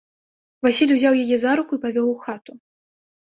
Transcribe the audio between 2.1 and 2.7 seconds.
у хату.